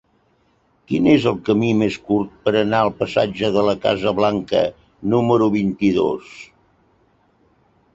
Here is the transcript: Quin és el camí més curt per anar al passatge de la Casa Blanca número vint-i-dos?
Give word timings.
Quin 0.91 1.09
és 1.11 1.27
el 1.31 1.37
camí 1.49 1.69
més 1.81 1.97
curt 2.07 2.33
per 2.47 2.55
anar 2.63 2.81
al 2.87 2.91
passatge 3.03 3.53
de 3.59 3.67
la 3.71 3.79
Casa 3.87 4.17
Blanca 4.23 4.67
número 5.17 5.55
vint-i-dos? 5.61 6.39